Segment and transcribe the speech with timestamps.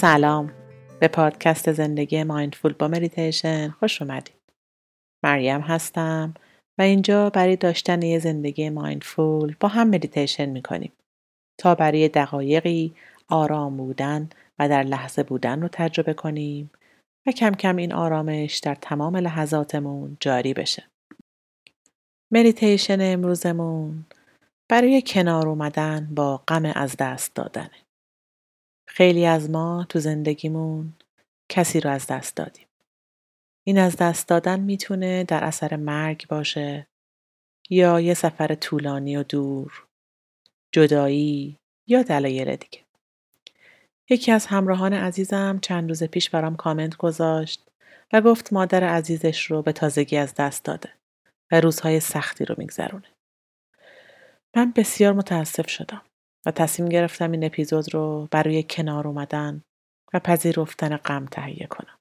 [0.00, 0.52] سلام
[1.00, 4.34] به پادکست زندگی mindful با مدیتیشن خوش اومدید.
[5.24, 6.34] مریم هستم
[6.78, 10.92] و اینجا برای داشتن یه زندگی mindful با هم مدیتیشن می‌کنیم
[11.60, 12.94] تا برای دقایقی
[13.28, 16.70] آرام بودن و در لحظه بودن رو تجربه کنیم
[17.26, 20.84] و کم کم این آرامش در تمام لحظاتمون جاری بشه.
[22.32, 24.04] مدیتیشن امروزمون
[24.70, 27.87] برای کنار اومدن با غم از دست دادنه.
[28.88, 30.92] خیلی از ما تو زندگیمون
[31.48, 32.66] کسی رو از دست دادیم.
[33.64, 36.86] این از دست دادن می‌تونه در اثر مرگ باشه
[37.70, 39.84] یا یه سفر طولانی و دور،
[40.72, 42.80] جدایی یا دلایل دیگه.
[44.10, 47.68] یکی از همراهان عزیزم چند روز پیش برام کامنت گذاشت
[48.12, 50.88] و گفت مادر عزیزش رو به تازگی از دست داده
[51.52, 53.08] و روزهای سختی رو میگذرونه.
[54.56, 56.02] من بسیار متاسف شدم
[56.48, 59.62] و تصمیم گرفتم این اپیزود رو برای کنار اومدن
[60.14, 61.98] و پذیرفتن غم تهیه کنم.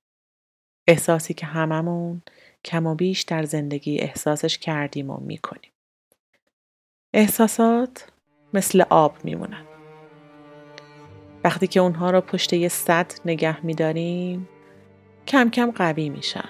[0.88, 2.22] احساسی که هممون
[2.66, 5.72] کم و بیش در زندگی احساسش کردیم و می‌کنیم.
[7.14, 8.12] احساسات
[8.54, 9.66] مثل آب میمونن.
[11.44, 14.50] وقتی که اونها رو پشت یه سد نگه میداریم
[15.28, 16.50] کم کم قوی میشن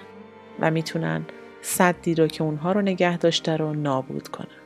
[0.60, 1.26] و می‌تونن
[1.62, 4.58] صدی رو که اونها رو نگه داشته رو نابود کنن.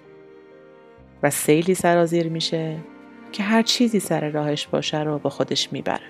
[1.22, 2.91] و سیلی سرازیر میشه
[3.32, 6.06] که هر چیزی سر راهش باشه رو با خودش می‌بره.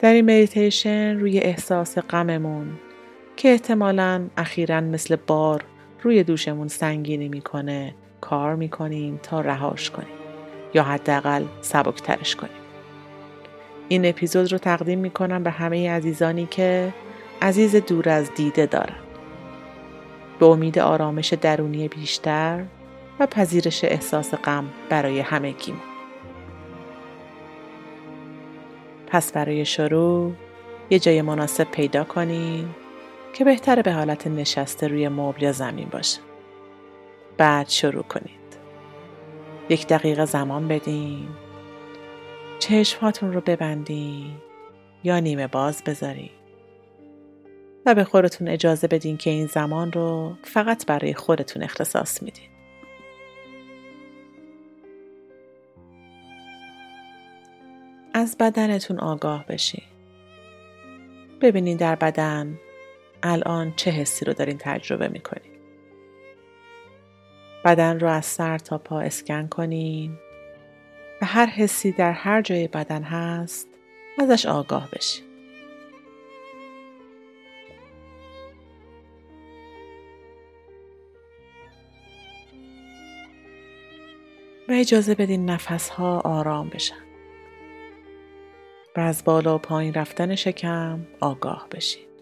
[0.00, 2.66] در این مدیتیشن روی احساس غممون
[3.36, 5.64] که احتمالا اخیرا مثل بار
[6.02, 10.14] روی دوشمون سنگینی می‌کنه کار می‌کنیم تا رهاش کنیم
[10.74, 12.52] یا حداقل سبکترش کنیم.
[13.88, 16.94] این اپیزود رو تقدیم می‌کنم به همه عزیزانی که
[17.42, 18.96] عزیز دور از دیده دارن.
[20.38, 22.64] به امید آرامش درونی بیشتر
[23.20, 25.82] و پذیرش احساس غم برای همگیمون.
[29.06, 30.32] پس برای شروع
[30.90, 32.68] یه جای مناسب پیدا کنید
[33.32, 36.20] که بهتره به حالت نشسته روی مبل یا زمین باشه.
[37.36, 38.44] بعد شروع کنید.
[39.68, 41.28] یک دقیقه زمان بدین.
[42.58, 44.30] چشماتون رو ببندین
[45.04, 46.30] یا نیمه باز بذارین.
[47.86, 52.53] و به خودتون اجازه بدین که این زمان رو فقط برای خودتون اختصاص میدین.
[58.24, 59.82] از بدنتون آگاه بشین.
[61.40, 62.58] ببینید در بدن
[63.22, 65.52] الان چه حسی رو دارین تجربه می‌کنین.
[67.64, 70.18] بدن رو از سر تا پا اسکن کنین
[71.22, 73.68] و هر حسی در هر جای بدن هست
[74.18, 75.24] ازش آگاه بشین.
[84.68, 87.03] و اجازه بدین نفس ها آرام بشن.
[88.96, 92.14] و از بالا پایین رفتن شکم آگاه بشید.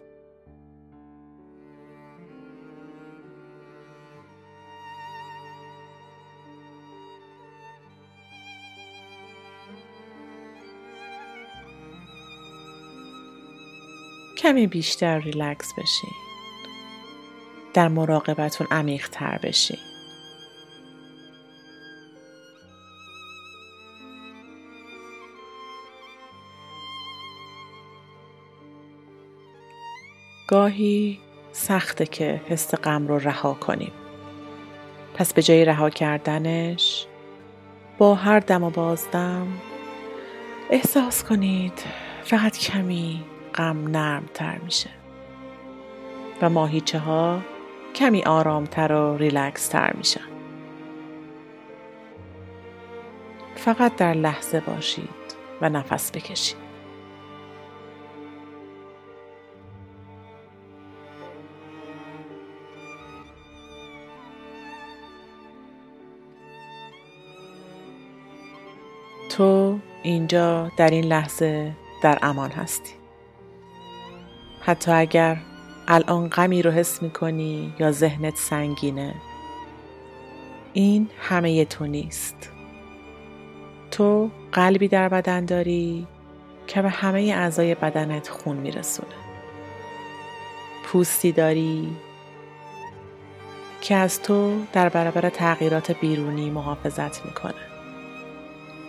[14.39, 16.11] کمی بیشتر ریلکس بشین.
[17.75, 19.92] در مراقبتون عمیق تر بشین.
[30.53, 31.19] گاهی
[31.53, 33.93] سخته که حس غم رو رها کنیم.
[35.15, 37.07] پس به جای رها کردنش
[37.99, 39.47] با هر دم و بازدم
[40.71, 41.85] احساس کنید
[42.25, 43.25] فقط کمی
[43.55, 44.91] غم نرمتر میشه
[46.43, 47.41] و ماهیچه ها
[47.95, 50.29] کمی آرامتر و ریلکس تر میشن.
[53.57, 55.09] فقط در لحظه باشید
[55.61, 56.72] و نفس بکشید.
[69.37, 72.93] تو اینجا در این لحظه در امان هستی.
[74.61, 75.37] حتی اگر
[75.89, 79.15] الان غمی رو حس می‌کنی یا ذهنت سنگینه
[80.73, 82.51] این همه تو نیست.
[83.91, 86.07] تو قلبی در بدن داری
[86.67, 89.15] که به همه اعضای بدنت خون میرسونه.
[90.85, 91.97] پوستی داری
[93.81, 97.72] که از تو در برابر تغییرات بیرونی محافظت می‌کنه.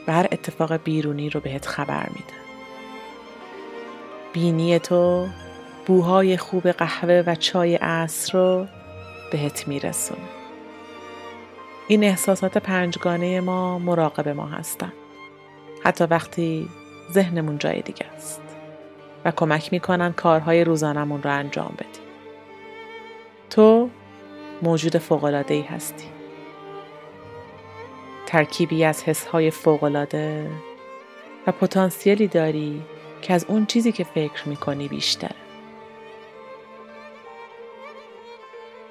[0.08, 2.34] و هر اتفاق بیرونی رو بهت خبر میده
[4.34, 5.28] بینی تو
[5.86, 8.68] بوهای خوب قهوه و چای عصر رو
[9.32, 10.22] بهت میرسونه
[11.88, 14.94] این احساسات پنجگانه ما مراقب ما هستن
[15.84, 16.70] حتی وقتی
[17.12, 18.42] ذهنمون جای دیگه است
[19.26, 22.04] و کمک می‌کنن کارهای روزانمون رو انجام بدیم.
[23.50, 23.90] تو
[24.62, 26.06] موجود فوقلاده ای هستی.
[28.34, 30.50] ترکیبی از حسهای فوقلاده
[31.48, 32.82] و پتانسیلی داری
[33.22, 35.36] که از اون چیزی که فکر می‌کنی بیشتره.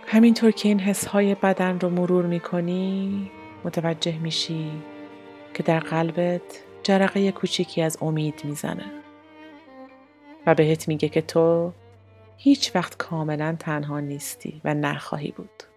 [0.07, 3.31] همینطور که این حسهای بدن رو مرور می‌کنی
[3.65, 4.71] متوجه میشی
[5.55, 8.91] که در قلبت جرقه کوچیکی از امید می‌زنه
[10.47, 11.73] و بهت میگه که تو
[12.37, 15.72] هیچ وقت کاملا تنها نیستی و نخواهی بود.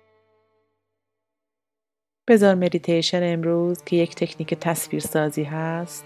[2.27, 6.05] بذار مدیتیشن امروز که یک تکنیک تصویرسازی هست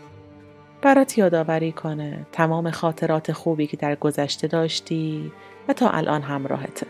[0.81, 5.31] برات یادآوری کنه تمام خاطرات خوبی که در گذشته داشتی
[5.67, 6.87] و تا الان همراهته.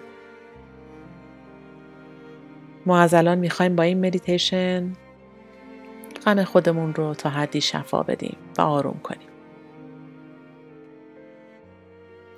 [2.85, 4.93] ما از الان می‌خوایم با این مدیتیشن
[6.25, 9.29] غم خودمون رو تا حدی شفا بدیم و آروم کنیم.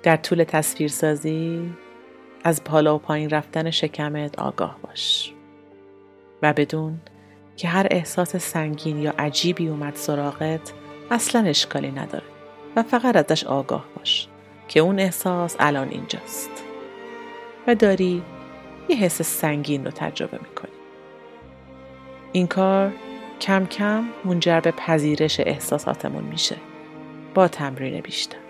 [0.02, 1.72] در طول تصویرسازی
[2.44, 5.34] از بالا و پایین رفتن شکمت آگاه باش
[6.42, 7.00] و بدون
[7.56, 10.72] که هر احساس سنگین یا عجیبی اومد سراغت
[11.10, 12.24] اصلا اشکالی نداره
[12.76, 14.28] و فقط ازش آگاه باش
[14.68, 16.50] که اون احساس الان اینجاست.
[17.66, 18.22] و داری
[18.88, 20.72] یه حس سنگین رو تجربه می‌کنی.
[22.32, 22.92] این کار
[23.40, 26.56] کم کم منجر به پذیرش احساساتمون میشه.
[27.34, 28.41] با تمرین بیشتر.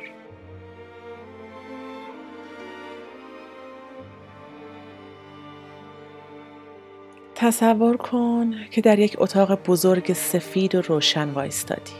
[7.43, 11.93] تصور کن که در یک اتاق بزرگ سفید و روشن وایستادی.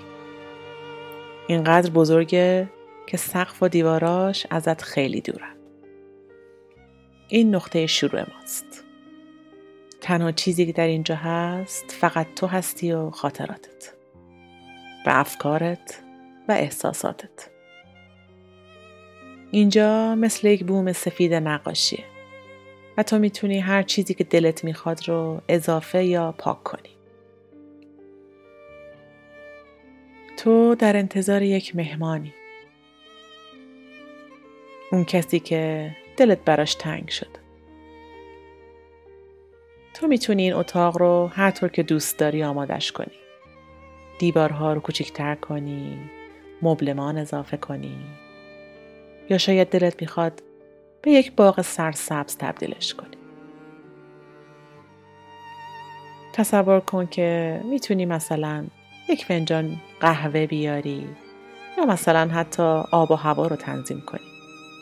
[1.47, 2.71] اینقدر بزرگه
[3.07, 5.57] که سقف و دیواراش ازت خیلی دورن.
[7.29, 8.85] این نقطه شروع ماست.
[10.01, 13.93] تنها چیزی که در اینجا هست فقط تو هستی و خاطراتت
[15.07, 16.03] و افکارت
[16.49, 17.51] و احساساتت.
[19.51, 22.12] اینجا مثل یک بوم سفید نقاشیه.
[22.97, 26.91] و تو می‌تونی هر چیزی که دلت می‌خواد رو اضافه یا پاک کنی.
[30.37, 32.35] تو در انتظار یک مهمانی.
[34.93, 37.43] اون کسی که دلت براش تنگ شد.
[39.95, 43.15] تو می‌تونی این اتاق رو هر طور که دوست داری آمادش کنی.
[44.19, 45.99] دیوارها رو کوچیکتر کنی،
[46.63, 47.97] مبلمان اضافه کنی.
[49.31, 50.43] یا شاید دلت می‌خواد
[51.03, 53.17] به یک باغ سرسبز تبدیلش کنی.
[56.33, 58.67] تصور کن که می‌تونی مثلا
[59.09, 61.09] یک فنجان قهوه بیاری
[61.79, 62.63] یا مثلا حتی
[62.93, 64.27] آب و هوا رو تنظیم کنی.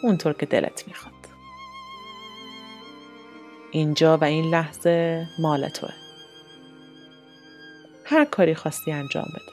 [0.02, 1.14] اونطور که دلت می‌خواد.
[3.70, 5.90] اینجا و این لحظه مال توه.
[8.04, 9.52] هر کاری خواستی انجام بده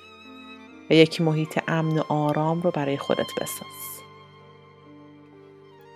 [0.89, 3.96] و یک محیط امن و آرام رو برای خودت بساز.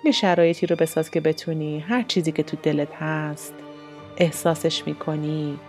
[0.03, 1.79] یه شرایطی رو بساز که بتونی.
[1.79, 3.53] هر چیزی که تو دلت هست
[4.17, 5.59] احساسش می‌کنی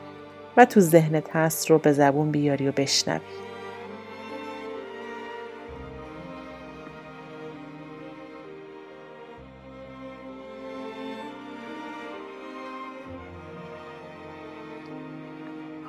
[0.56, 3.20] و تو ذهنت هست رو به زبون بیاری و بشنوی.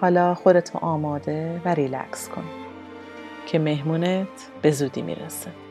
[0.01, 2.43] حالا خودتو آماده و ریلکس کن
[3.45, 4.27] که مهمونت
[4.61, 5.62] به زودی می‌رسه.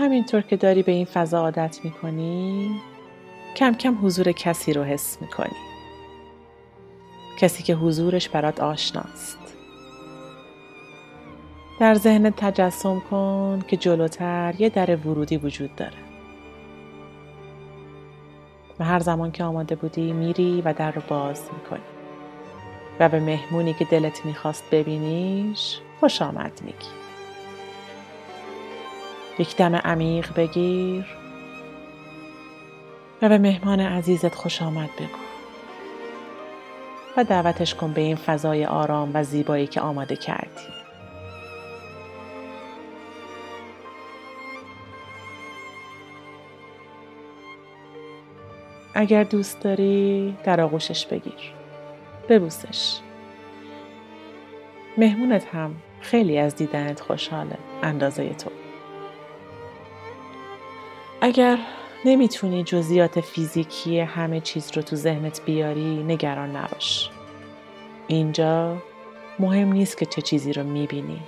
[0.00, 2.70] همینطور که داری به این فضا عادت می‌کنی
[3.56, 5.56] کم کم حضور کسی رو حس می‌کنی.
[7.38, 9.38] کسی که حضورش برات آشناست.
[11.80, 15.98] در ذهن تجسم کن که جلوتر یه در ورودی وجود داره.
[18.78, 21.80] و هر زمان که آماده بودی میری و در رو باز می‌کنی.
[23.00, 26.99] و به مهمونی که دلت می‌خواست ببینیش خوش آمد میگی.
[29.40, 31.04] یک دم عمیق بگیر
[33.22, 35.18] و به مهمان عزیزت خوش آمد بگو.
[37.16, 40.66] و دعوتش کن به این فضای آرام و زیبایی که آماده کردی.
[48.94, 51.52] اگر دوست داری در آغوشش بگیر.
[52.28, 52.98] ببوسش.
[54.98, 57.58] مهمونت هم خیلی از دیدنت خوشحاله.
[57.82, 58.50] اندازه تو.
[61.22, 61.58] اگر
[62.04, 67.10] نمی‌تونی جزئیات فیزیکی همه چیز رو تو ذهنت بیاری نگران نباش.
[68.06, 68.76] اینجا
[69.38, 71.20] مهم نیست که چه چیزی رو می‌بینی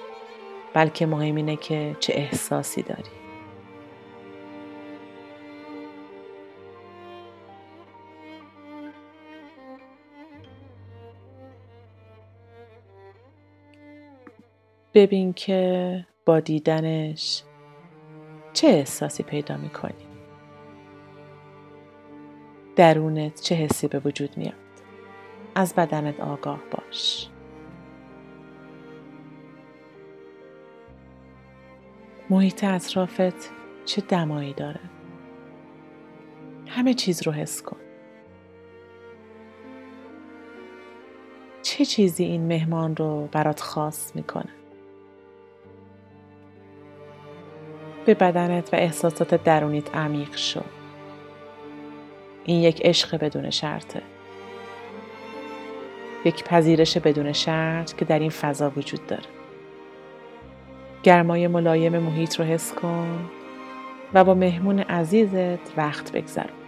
[0.75, 3.03] بلکه مهم اینه که چه احساسی داری.
[14.95, 17.43] ببین که با دیدنش
[18.53, 20.07] چه احساسی پیدا می‌کنی؟
[22.77, 24.55] درونت چه حسی به وجود میاد؟
[25.55, 27.29] از بدنت آگاه باش.
[32.31, 33.51] محیط اطرافت
[33.85, 34.81] چه دمایی داره؟
[36.67, 37.77] همه چیز رو حس کن.
[41.63, 44.62] چه چیزی این مهمان رو برات خاص می‌کنه؟
[48.05, 50.61] به بدنت و احساسات درونیت عمیق شو.
[52.45, 54.03] این یک عشق بدون شرطه.
[56.25, 59.23] یک پذیرش بدون شرط که در این فضا وجود داره.
[61.03, 63.29] گرمای ملایم محیط رو حس کن
[64.15, 66.62] و با مهمون عزیزت وقت بگذرون.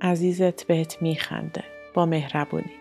[0.00, 1.64] عزیزت بهت میخنده
[1.94, 2.72] با مهربونی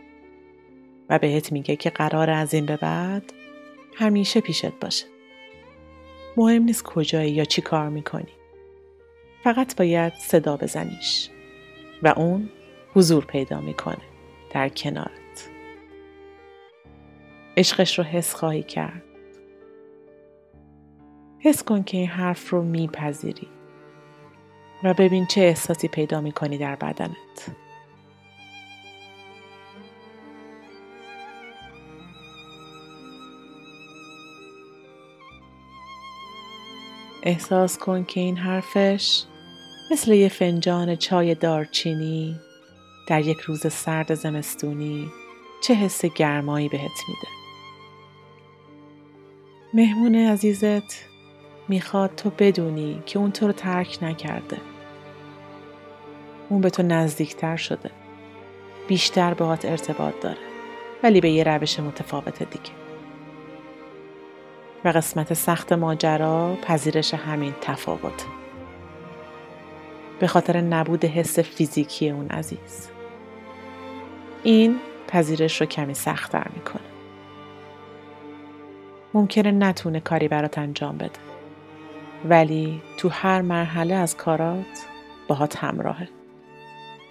[1.09, 3.33] و بهت میگه که قرار از این به بعد
[3.95, 5.05] همیشه پیشت باشه.
[6.37, 8.31] مهم نیست کجایی یا چی کار می‌کنی.
[9.43, 11.29] فقط باید صدا بزنیش
[12.03, 12.49] و اون
[12.93, 14.01] حضور پیدا می‌کنه
[14.49, 15.49] در کنارت.
[17.57, 19.03] عشقش رو حس خواهی کرد.
[21.39, 23.47] حس کن که این حرف رو میپذیری
[24.83, 27.51] و ببین چه احساسی پیدا می کنی در بدنت.
[37.23, 39.23] احساس کن که این حرفش
[39.91, 42.35] مثل یه فنجان چای دارچینی
[43.07, 45.11] در یک روز سرد زمستونی
[45.63, 47.27] چه حس گرمایی بهت میده.
[49.73, 51.05] مهمون عزیزت
[51.67, 54.57] می‌خواد تو بدونی که اون تو رو ترک نکرده.
[56.49, 57.91] اون به تو نزدیکتر شده.
[58.87, 60.37] بیشتر باهات ارتباط داره.
[61.03, 62.71] ولی به یه روش متفاوت دیگه.
[64.85, 68.25] و قسمت سخت ماجرا پذیرش همین تفاوت.
[70.19, 72.89] به خاطر نبود حس فیزیکی اون عزیز.
[74.43, 76.81] این پذیرش رو کمی سختتر می‌کنه.
[79.13, 81.19] ممکنه نتونه کاری برات انجام بده.
[82.29, 84.85] ولی تو هر مرحله از کارات
[85.27, 86.09] باهات همراهه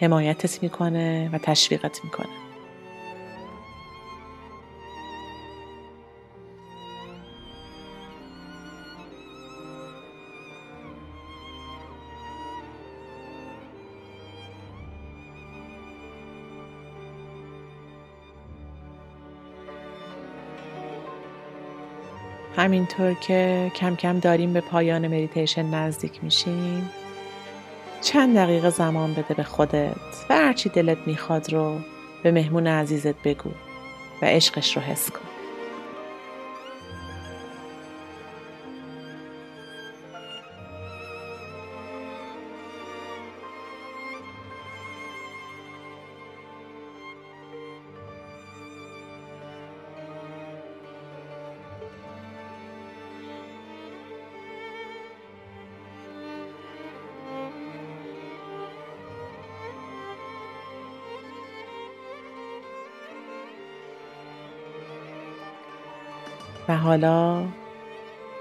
[0.01, 2.49] حمایتت می‌کنه و تشویقت می‌کنه.
[22.57, 26.91] همینطور که کم کم داریم به پایان مدیتیشن نزدیک میشیم
[28.13, 29.97] چند دقیقه زمان بده به خودت
[30.31, 31.81] و هرچی دلت می‌خواد رو
[32.23, 33.51] به مهمون عزیزت بگو
[34.23, 35.28] و عشقش رو حس کن.
[66.69, 67.45] و حالا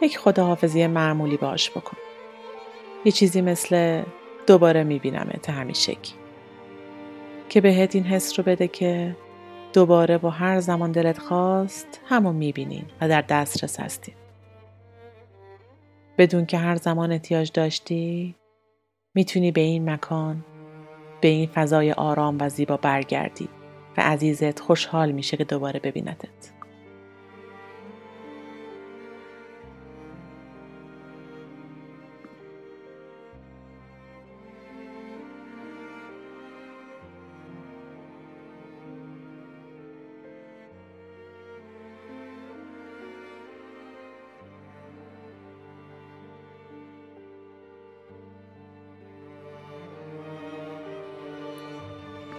[0.01, 1.97] یک خداحافظی معمولی باش بکن.
[3.05, 4.03] یه چیزی مثل
[4.47, 6.13] دوباره میبینمت همیشگی.
[7.49, 9.15] که بهت این حس رو بده که
[9.73, 14.15] دوباره با هر زمان دلت خواست همون می‌بینین و در دسترس هستین.
[16.17, 18.35] بدون که هر زمان احتیاج داشتی
[19.15, 20.45] می‌تونی به این مکان
[21.21, 23.49] به این فضای آرام و زیبا برگردی
[23.97, 26.56] و عزیزت خوشحال میشه که دوباره ببینتت.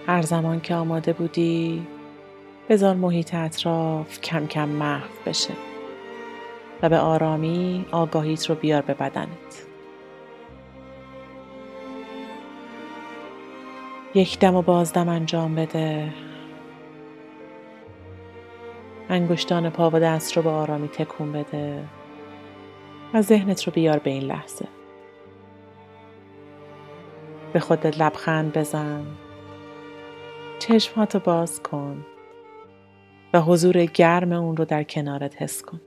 [0.09, 1.87] هر زمان که آماده بودی
[2.69, 5.53] بذار محیط اطراف کم کم محو بشه
[6.81, 9.65] و به آرامی آگاهیت رو بیار به بدنت.
[14.13, 16.13] یک دم و بازدم انجام بده.
[19.09, 21.83] انگشتان پا و دست رو به آرامی تکون بده
[23.13, 24.67] و ذهنت رو بیار به این لحظه.
[27.53, 29.05] به خودت لبخند بزن.
[30.59, 32.05] چشماتو باز کن
[33.33, 35.81] و حضور گرم اون رو در کنارت حس کن.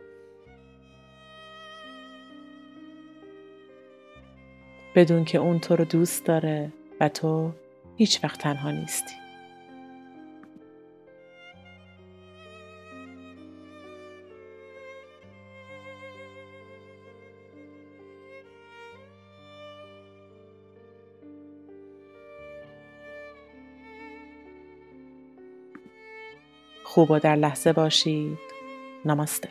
[4.94, 7.52] بدون که اون تو رو دوست داره و تو
[7.96, 9.21] هیچ وقت تنها نیستی.
[26.92, 28.38] خوب و در لحظه باشید.
[29.04, 29.48] نماسته.